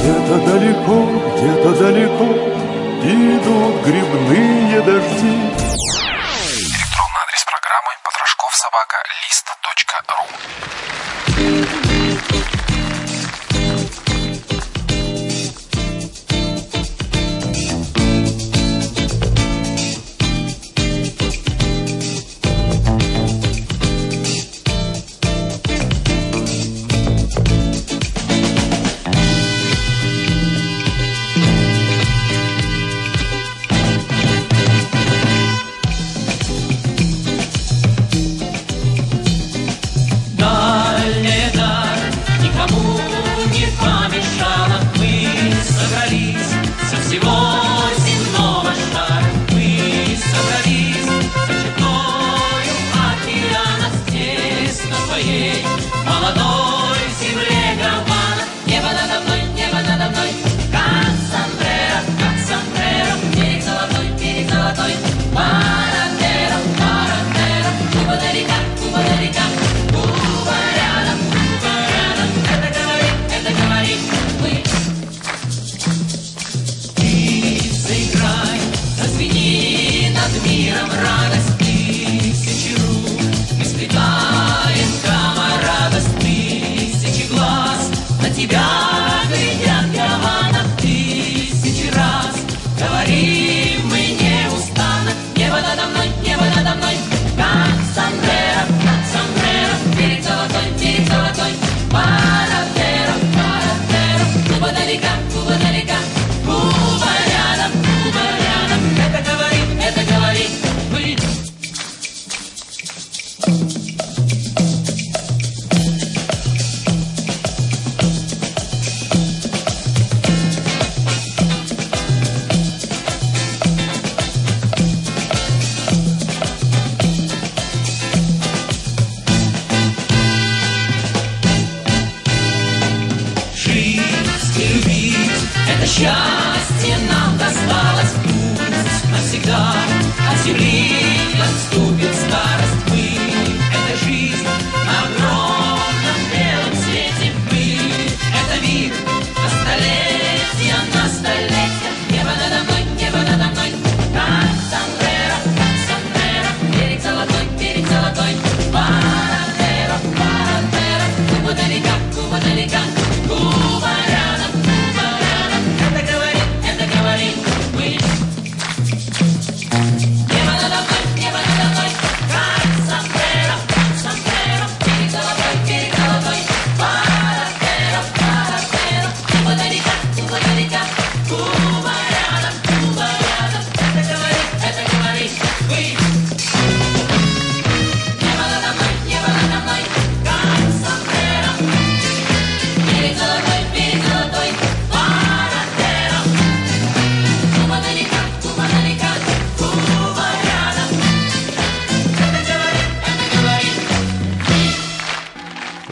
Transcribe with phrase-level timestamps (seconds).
[0.00, 0.96] Где-то далеко,
[1.36, 2.28] где-то далеко
[3.02, 5.36] идут грибные дожди.
[6.54, 10.24] Электронный адрес программы потрошковсобака.лист.ру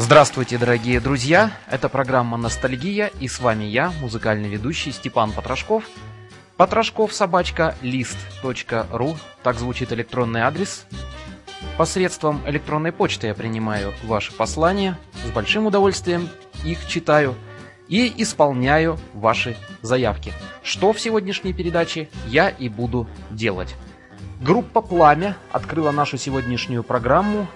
[0.07, 1.51] Здравствуйте, дорогие друзья!
[1.69, 5.83] Это программа «Ностальгия» и с вами я, музыкальный ведущий Степан Потрошков.
[6.57, 10.87] Потрошков собачка лист.ру, так звучит электронный адрес.
[11.77, 16.29] Посредством электронной почты я принимаю ваши послания, с большим удовольствием
[16.65, 17.35] их читаю
[17.89, 20.33] и исполняю ваши заявки.
[20.63, 23.75] Что в сегодняшней передаче я и буду делать.
[24.41, 27.49] Группа «Пламя» открыла нашу сегодняшнюю программу.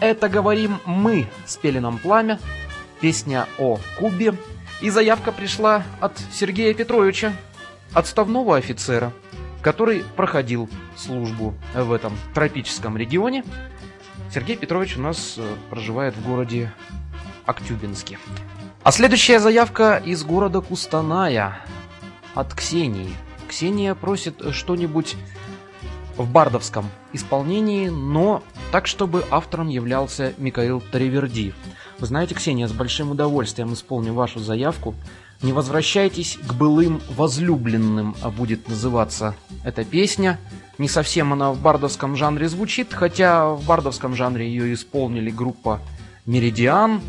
[0.00, 2.38] Это говорим мы, спели нам «Пламя»,
[3.00, 4.34] песня о Кубе.
[4.80, 7.32] И заявка пришла от Сергея Петровича,
[7.92, 9.12] отставного офицера,
[9.60, 13.44] который проходил службу в этом тропическом регионе.
[14.32, 16.72] Сергей Петрович у нас э, проживает в городе
[17.44, 18.18] Актюбинске.
[18.82, 21.58] А следующая заявка из города Кустаная
[22.34, 23.14] от Ксении.
[23.48, 25.16] Ксения просит что-нибудь
[26.16, 31.54] в бардовском исполнении, но так, чтобы автором являлся Михаил Тариверди.
[31.98, 34.94] Вы знаете, Ксения, с большим удовольствием исполню вашу заявку.
[35.42, 40.38] Не возвращайтесь к былым возлюбленным, а будет называться эта песня.
[40.78, 45.80] Не совсем она в бардовском жанре звучит, хотя в бардовском жанре ее исполнили группа
[46.26, 47.00] Меридиан.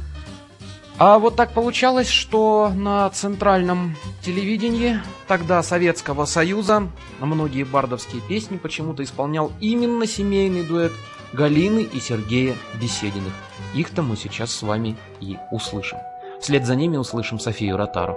[1.00, 6.88] А вот так получалось, что на центральном телевидении тогда Советского Союза
[7.20, 10.92] многие бардовские песни почему-то исполнял именно семейный дуэт
[11.34, 13.34] Галины и Сергея Бесединых.
[13.74, 15.98] Их-то мы сейчас с вами и услышим.
[16.40, 18.16] Вслед за ними услышим Софию Ротару.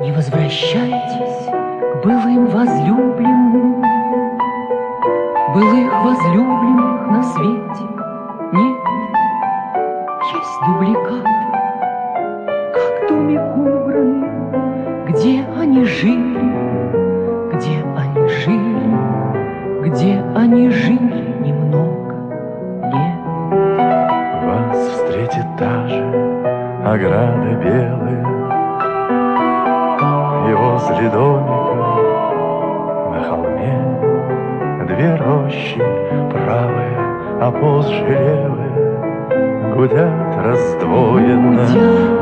[0.00, 3.82] Не возвращайтесь к былым возлюбленным,
[5.52, 7.84] Былых возлюбленных на свете
[8.52, 8.78] нет.
[10.32, 11.41] Есть дубликаты,
[13.22, 14.28] как домик убранный,
[15.08, 16.38] Где они жили,
[17.52, 18.96] где они жили,
[19.82, 22.14] Где они жили немного
[22.84, 23.18] лет.
[24.44, 26.04] Вас встретит та же
[26.84, 28.26] ограда белая,
[30.48, 31.74] И возле домика
[33.12, 33.74] на холме
[34.86, 35.82] Две рощи
[36.32, 36.98] правые,
[37.40, 38.72] а позже левые
[39.74, 41.66] Гудят раздвоенно,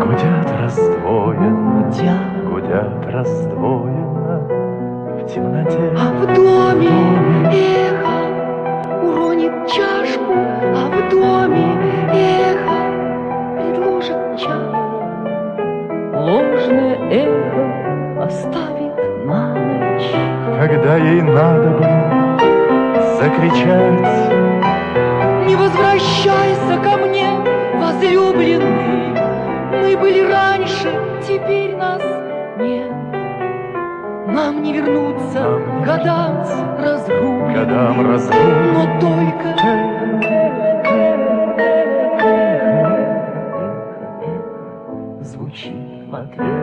[0.04, 0.59] Гудят.
[0.70, 1.90] Раздвоенно,
[2.48, 3.06] Гудят.
[3.06, 4.38] Раздвоенно
[5.18, 5.96] в темноте.
[5.98, 6.88] А в доме
[7.52, 8.18] эхо
[9.02, 11.76] уронит чашку, а в доме
[12.14, 12.78] эхо
[13.56, 14.70] предложит чай.
[16.14, 20.12] Ложное эхо оставит на ночь.
[20.58, 22.38] Когда ей надо было
[23.18, 24.00] закричать
[25.46, 27.28] Не возвращайся ко мне,
[27.80, 28.99] возлюбленный.
[29.90, 30.88] Мы были раньше,
[31.26, 32.00] теперь нас
[32.58, 32.92] нет.
[34.28, 36.44] Нам не вернуться Нам годам
[36.78, 38.74] разрубленным, Годам разрубленным.
[38.74, 39.56] но только
[45.22, 45.74] звучит
[46.08, 46.62] в ответ.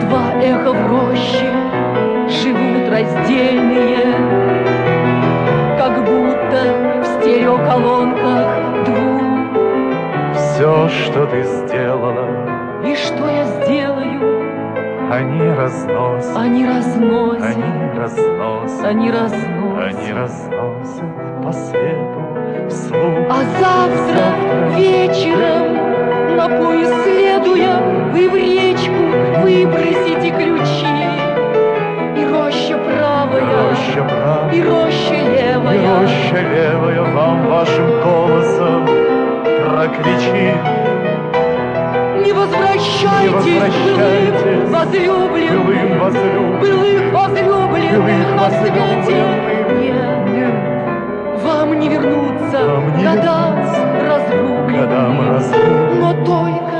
[0.00, 1.52] Два эха в роще
[2.26, 3.55] живут раздельные,
[10.88, 12.24] Все, что ты сделала,
[12.84, 14.46] И что я сделаю?
[15.10, 19.96] они разносят, Они разносят, они разносят, они разносят.
[19.96, 23.18] они разносят по свету вслух.
[23.30, 27.80] А завтра вечером на поезд следуя
[28.12, 30.86] Вы в речку выбросите ключи
[32.16, 38.86] И роща правая, Роща правая, и роща левая роща левая вам вашим голосом
[39.76, 40.75] прокричит.
[42.26, 49.16] Не возвращайтесь, Не возвращайтесь, былых возлюбленных Былым возлюбленным, Былых возлюбленных на свете.
[49.80, 50.56] нет нет,
[51.44, 52.58] Вам не вернуться.
[52.66, 53.54] Вам не годам
[55.30, 56.00] разрубленным.
[56.00, 56.78] Но только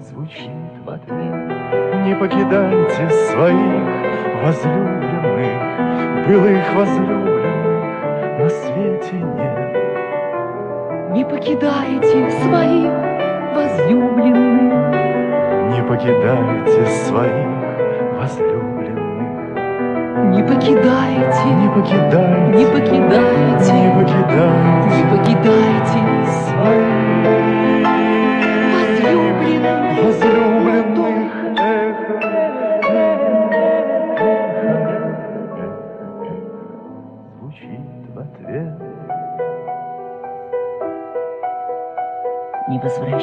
[0.00, 0.50] звучит
[0.84, 2.06] в ответ.
[2.06, 7.36] Не покидайте своих возлюбленных, былых возлюбленных
[8.38, 9.55] на свете нет.
[11.28, 12.92] Покидайте своих
[13.52, 14.94] возлюбленных.
[15.72, 17.48] Не покидайте своих
[18.16, 19.56] возлюбленных,
[20.32, 26.00] Не покидайте, не покидайте, не покидайте, не покидайте не покидайте
[26.30, 27.05] своих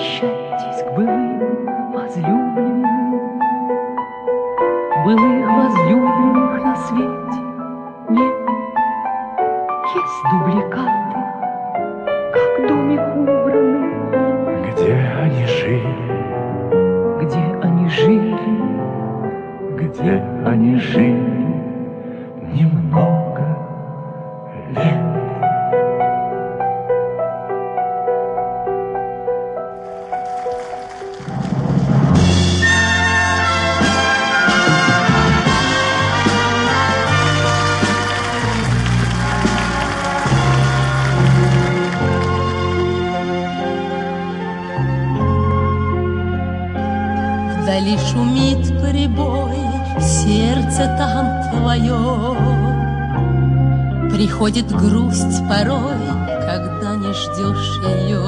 [0.03, 0.32] Не
[47.83, 49.57] Вдали шумит прибой,
[49.99, 52.37] сердце там твое.
[54.09, 55.99] Приходит грусть порой,
[56.45, 58.23] когда не ждешь ее.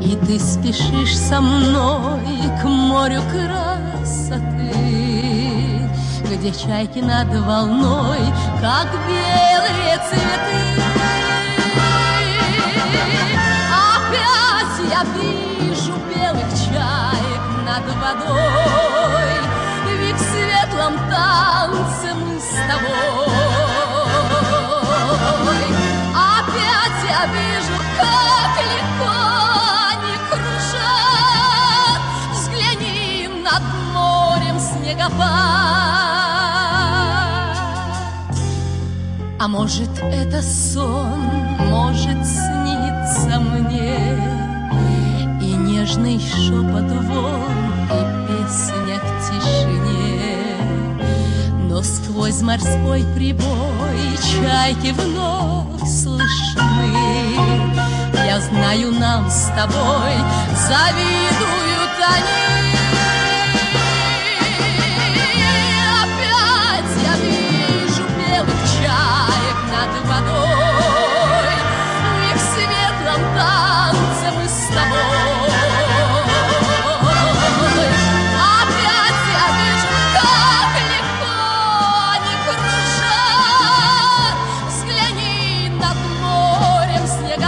[0.00, 2.22] И ты спешишь со мной
[2.62, 4.72] к морю красоты,
[6.24, 8.32] Где чайки над волной,
[8.62, 10.78] как белые цветы
[18.08, 19.40] водой,
[20.00, 23.28] ведь в светлом танце мы с тобой.
[26.14, 29.12] Опять я вижу, как легко
[29.90, 35.18] они кружат, взгляни над морем снегопад.
[39.40, 41.20] А может, это сон,
[41.70, 44.18] может, снится мне,
[45.88, 50.56] нежный шепот волн и песня в тишине.
[51.68, 57.28] Но сквозь морской прибой чайки вновь слышны.
[58.14, 60.14] Я знаю, нам с тобой
[60.54, 62.47] завидуют они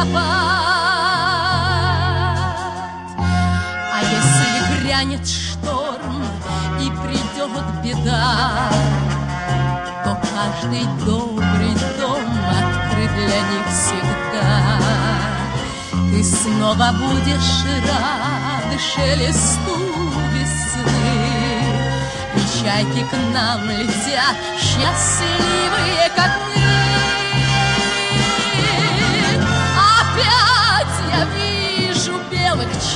[0.00, 0.22] снегопад
[3.92, 6.24] А если грянет шторм
[6.80, 8.70] и придет беда
[10.04, 14.80] то каждый добрый дом открыт для них всегда.
[16.10, 19.76] Ты снова будешь рад шелесту
[20.32, 21.62] весны,
[22.34, 26.59] И чайки к нам летят, счастливые, как мы.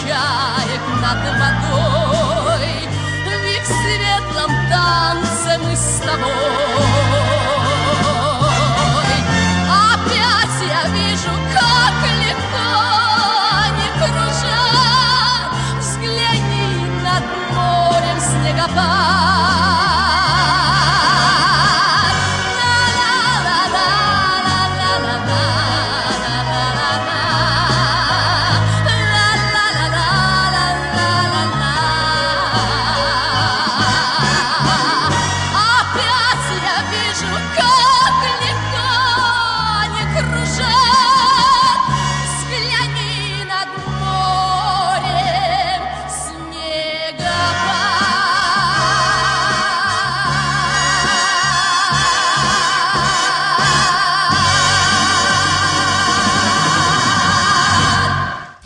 [0.05, 2.89] Чаек над водой,
[3.25, 7.24] В их светлом танце мы с тобой.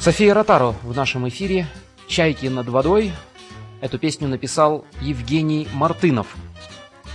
[0.09, 1.67] София Ротаро в нашем эфире.
[2.07, 3.13] «Чайки над водой».
[3.83, 6.35] Эту песню написал Евгений Мартынов.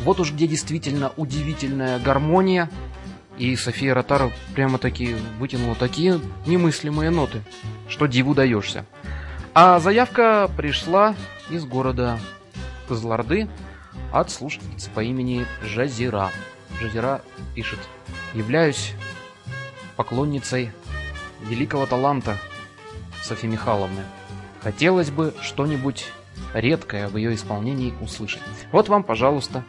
[0.01, 2.69] Вот уж где действительно удивительная гармония.
[3.39, 7.41] И София Ротаро прямо-таки вытянула такие немыслимые ноты,
[7.89, 8.85] что диву даешься.
[9.55, 11.15] А заявка пришла
[11.49, 12.19] из города
[12.87, 13.49] Козларды
[14.11, 16.29] от слушательницы по имени Жазира.
[16.79, 17.23] Жазира
[17.55, 17.79] пишет.
[18.35, 18.93] Являюсь
[19.95, 20.71] поклонницей
[21.41, 22.37] великого таланта
[23.23, 24.03] Софьи Михайловны.
[24.61, 26.05] Хотелось бы что-нибудь
[26.53, 28.41] редкое в ее исполнении услышать.
[28.71, 29.63] Вот вам, пожалуйста,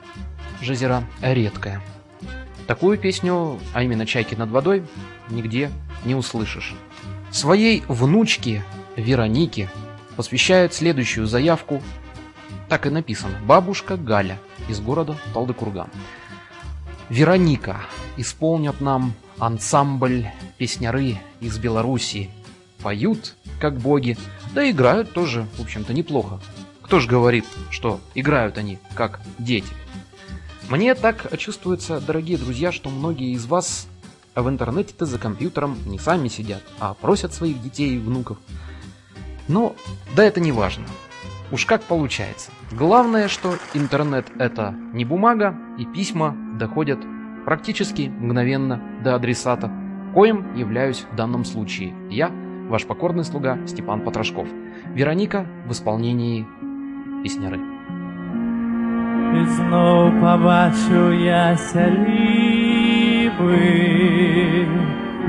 [0.61, 1.81] Жазира редкая.
[2.67, 4.85] Такую песню, а именно «Чайки над водой»,
[5.29, 5.71] нигде
[6.05, 6.75] не услышишь.
[7.31, 8.65] Своей внучке
[8.97, 9.69] Веронике
[10.17, 11.83] посвящает следующую заявку.
[12.69, 13.39] Так и написано.
[13.45, 15.91] Бабушка Галя из города Талдыкурган.
[17.09, 17.81] Вероника
[18.17, 22.31] исполнят нам ансамбль песняры из Белоруссии.
[22.83, 23.35] Поют,
[23.65, 24.19] как боги,
[24.53, 26.39] да играют тоже, в общем-то, неплохо.
[26.83, 29.73] Кто ж говорит, что играют они, как дети?
[30.69, 33.87] Мне так чувствуется, дорогие друзья, что многие из вас
[34.35, 38.37] в интернете-то за компьютером не сами сидят, а просят своих детей и внуков.
[39.49, 39.75] Но
[40.15, 40.85] да это не важно.
[41.51, 42.51] Уж как получается.
[42.71, 46.99] Главное, что интернет это не бумага, и письма доходят
[47.47, 49.73] практически мгновенно до адресата,
[50.13, 52.31] коим являюсь в данном случае я,
[52.74, 54.48] ваш покорный слуга Степан Потрошков.
[54.94, 56.46] Вероника в исполнении
[57.24, 57.60] песняры.
[59.30, 62.02] І знов побачу я сялібы,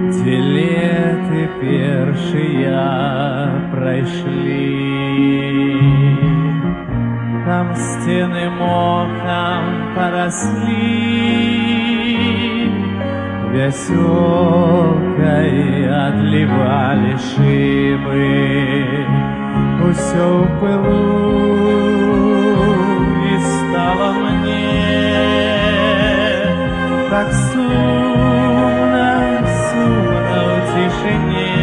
[0.08, 2.80] дзе леты першыя
[3.72, 4.80] прайшлі.
[7.44, 9.64] Там сцены мохам
[9.94, 11.53] поросли,
[13.55, 15.49] Вясёлкай
[15.87, 18.27] отливали шибы,
[19.87, 20.27] Усё
[20.59, 21.05] пылу
[23.31, 24.75] и стало мне
[27.09, 29.11] так сумно,
[29.69, 31.55] сумно в тишине.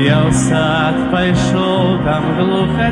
[0.00, 2.88] Я в сад пошел, там глухо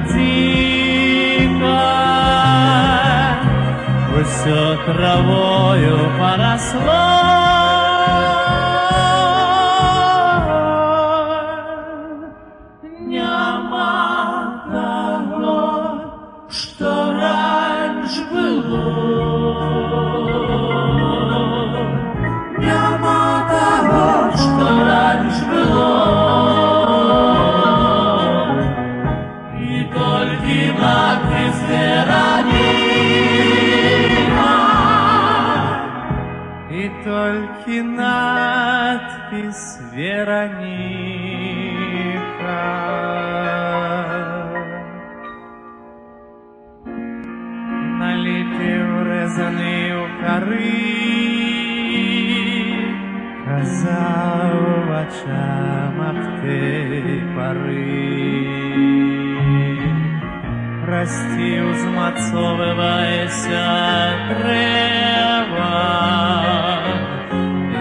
[4.29, 7.38] все травою поросло.
[37.69, 40.69] и надпись Вероника.
[48.01, 50.85] Налиты врезані у кори,
[53.45, 54.57] казав
[55.01, 58.09] очам аптей пори.
[60.87, 63.65] Расти узмацовываяся
[64.29, 66.18] древо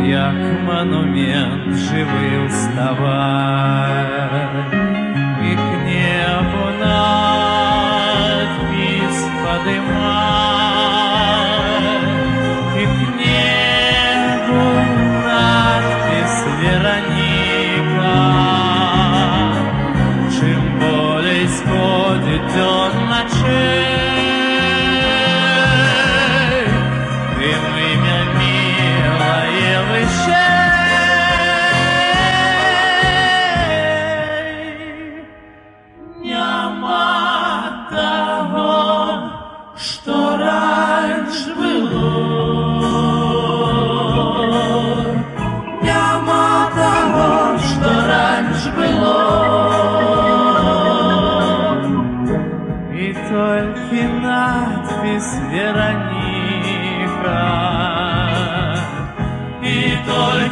[0.07, 4.07] як монумент живым вставать.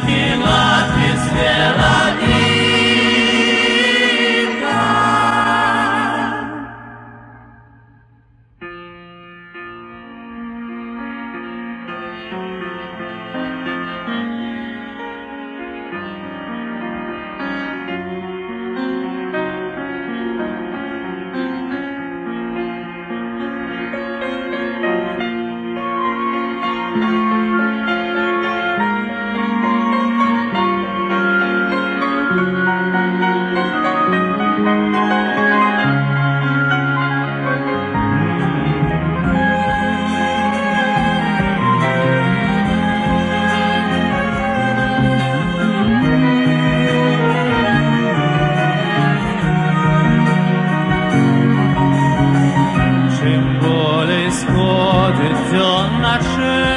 [0.02, 0.25] again.
[55.56, 56.75] You're not sure.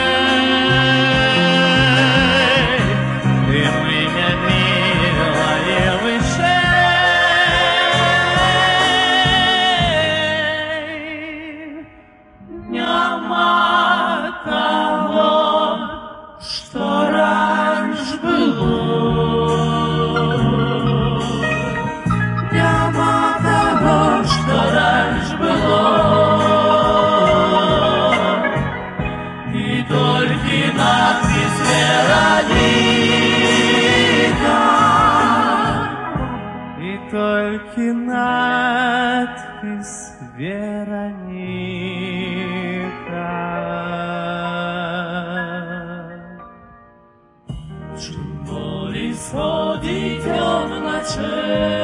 [49.32, 51.79] 草地飘着麦穗。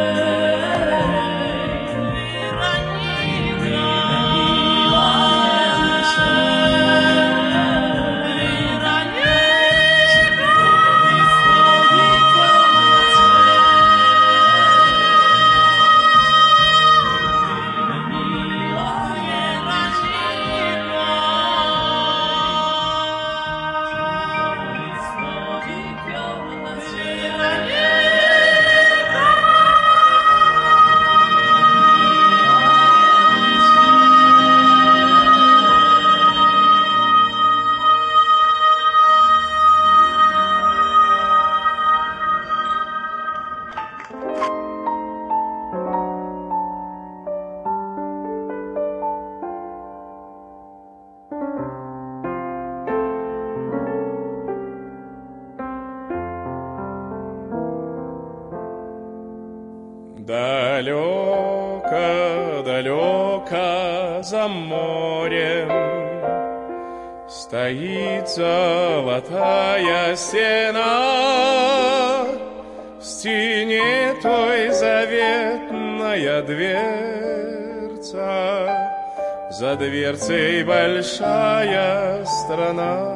[79.57, 83.15] За дверцей большая страна.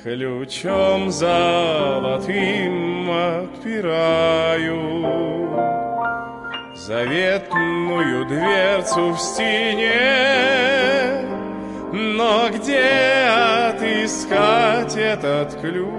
[0.00, 2.30] Ключом золотым
[3.10, 4.78] отпираю
[6.76, 9.90] Заветную дверцу в стене
[11.92, 13.26] Но где
[13.70, 15.90] отыскать этот ключик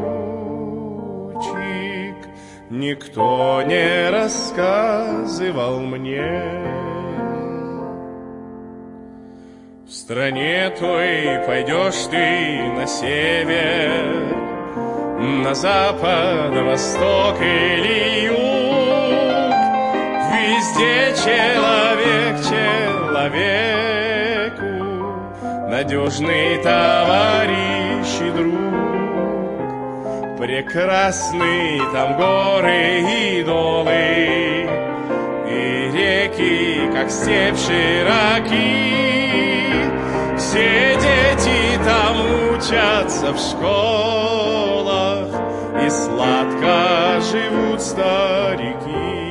[2.69, 6.90] Никто не рассказывал мне
[10.11, 14.35] стране той пойдешь ты на север
[15.45, 18.35] На запад, восток или юг
[20.33, 23.51] Везде человек человеку,
[25.69, 28.59] Надежный товарищ и друг.
[30.37, 34.67] Прекрасны там горы и долы,
[35.47, 39.20] И реки, как степь широки.
[40.51, 42.17] Все дети там
[42.53, 45.29] учатся в школах,
[45.81, 49.30] И сладко живут старики.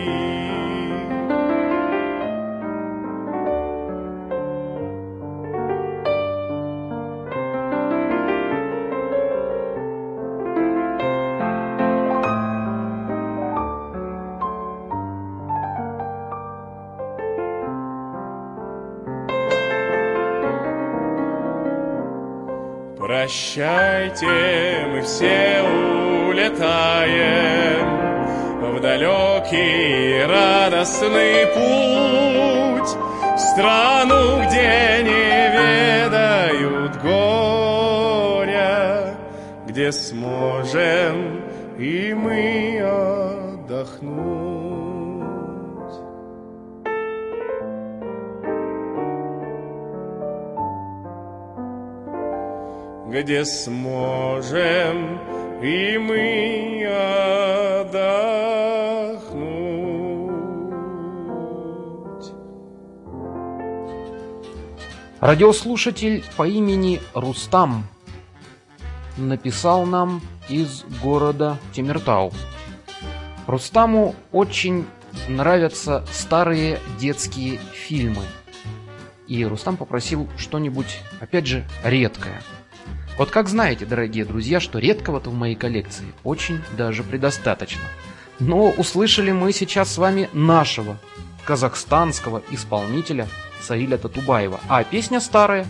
[24.10, 25.62] Прощайте, мы все
[26.28, 27.86] улетаем
[28.74, 32.96] В далекий радостный путь.
[33.36, 35.48] В страну, где не
[36.06, 37.96] ведают горя
[39.66, 41.44] Где сможем
[41.78, 42.80] и мы
[43.64, 44.69] отдохнуть
[53.10, 55.18] где сможем
[55.62, 56.86] и мы
[57.80, 58.30] отдохнуть.
[65.18, 67.88] Радиослушатель по имени Рустам
[69.16, 72.32] написал нам из города Темиртау.
[73.46, 74.86] Рустаму очень
[75.28, 78.22] нравятся старые детские фильмы.
[79.26, 82.40] И Рустам попросил что-нибудь, опять же, редкое.
[83.20, 87.82] Вот как знаете, дорогие друзья, что редкого-то в моей коллекции очень даже предостаточно.
[88.38, 90.96] Но услышали мы сейчас с вами нашего
[91.44, 93.28] казахстанского исполнителя
[93.60, 94.58] Саиля Татубаева.
[94.70, 95.66] А песня старая,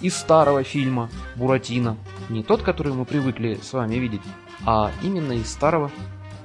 [0.00, 1.96] из старого фильма «Буратино».
[2.28, 4.22] Не тот, который мы привыкли с вами видеть,
[4.64, 5.90] а именно из старого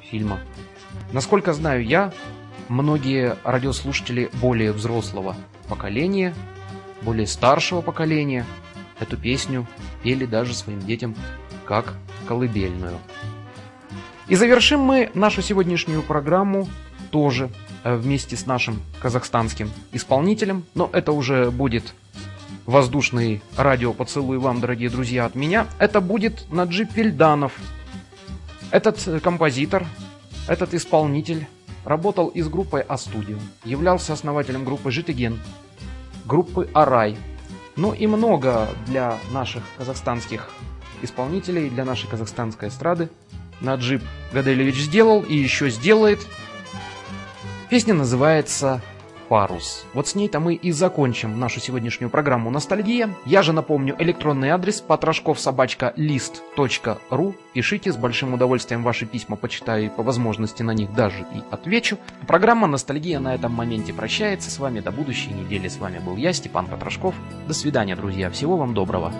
[0.01, 0.39] фильма.
[1.11, 2.11] Насколько знаю я,
[2.69, 5.35] многие радиослушатели более взрослого
[5.67, 6.33] поколения,
[7.03, 8.47] более старшего поколения–
[8.99, 9.65] Эту песню
[10.03, 11.15] пели даже своим детям
[11.65, 11.95] как
[12.27, 12.97] колыбельную.
[14.27, 16.67] И завершим мы нашу сегодняшнюю программу
[17.09, 17.49] тоже
[17.83, 21.95] э, вместе с нашим казахстанским исполнителем, но это уже будет
[22.65, 25.65] воздушный радиопоцелуй вам, дорогие друзья, от меня.
[25.79, 27.53] Это будет Наджип Вильданов.
[28.69, 29.87] Этот э, композитор,
[30.47, 31.47] этот исполнитель
[31.83, 35.39] работал и с группой А-студио, являлся основателем группы Житиген,
[36.25, 37.17] группы Арай,
[37.79, 40.49] ну и много для наших казахстанских
[41.01, 43.09] исполнителей, для нашей казахстанской эстрады
[43.61, 46.19] Наджиб Гаделевич сделал и еще сделает.
[47.69, 48.81] Песня называется
[49.29, 49.85] «Парус».
[49.93, 53.13] Вот с ней-то мы и закончим нашу сегодняшнюю программу «Ностальгия».
[53.25, 57.35] Я же напомню электронный адрес потрошковсобачка.лист.ру.
[57.53, 61.99] Пишите, с большим удовольствием ваши письма почитаю и по возможности на них даже и отвечу.
[62.27, 65.67] Программа «Ностальгия» на этом моменте прощается с вами до будущей недели.
[65.67, 67.13] С вами был я, Степан Потрошков.
[67.47, 68.31] До свидания, друзья.
[68.31, 69.13] Всего вам доброго.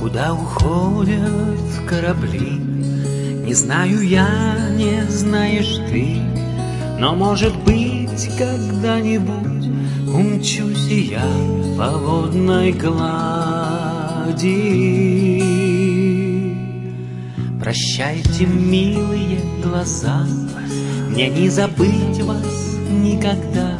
[0.00, 2.58] Куда уходят корабли?
[3.44, 6.22] Не знаю я, не знаешь ты,
[6.98, 9.68] Но, может быть, когда-нибудь
[10.08, 11.26] Умчусь и я
[11.76, 13.02] по водной глади.
[17.60, 20.26] Прощайте, милые глаза,
[21.10, 23.78] Мне не забыть вас никогда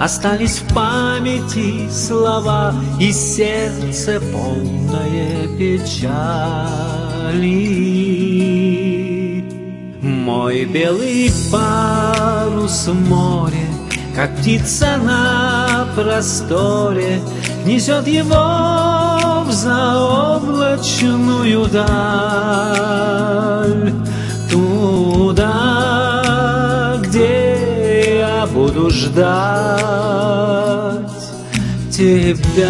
[0.00, 5.98] Остались в памяти слова И сердце полное печали
[10.00, 13.66] Мой белый парус в море,
[14.14, 17.20] как птица на просторе,
[17.66, 21.88] Несет его в заоблачную даль.
[24.50, 25.07] Туда,
[28.90, 29.78] ждать
[31.90, 32.68] тебя.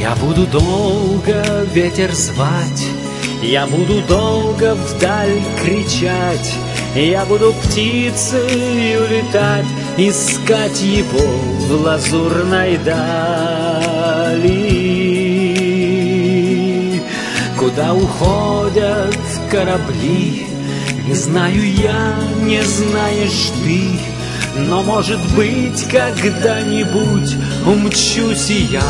[0.00, 2.86] Я буду долго ветер звать,
[3.42, 6.54] Я буду долго вдаль кричать,
[6.94, 11.26] Я буду птицей улетать, Искать его
[11.66, 13.02] в лазурной дали.
[17.58, 19.18] Куда уходят
[19.50, 20.46] корабли,
[21.08, 23.98] Не знаю я, не знаешь ты,
[24.68, 27.34] но, может быть, когда-нибудь
[27.66, 28.82] умчусь я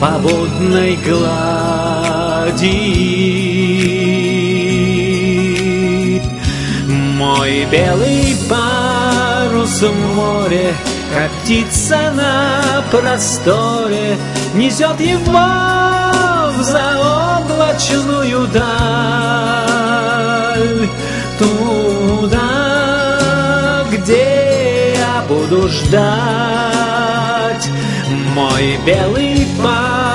[0.00, 1.49] по водной глади.
[7.16, 10.74] Мой белый парус в море,
[11.14, 14.18] как птица на просторе,
[14.54, 19.70] несет его в заоблачную даль.
[21.38, 22.38] Туда,
[23.92, 26.50] где я буду ждать
[28.34, 30.09] мой белый парус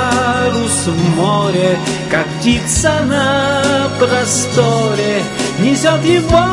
[0.51, 1.77] в море,
[2.09, 5.23] как птица на просторе,
[5.59, 6.43] несет его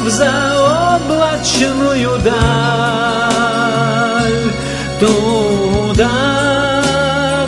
[0.00, 2.32] в заоблачную даль.
[5.00, 6.08] Туда,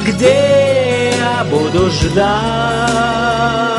[0.07, 3.78] где я буду ждать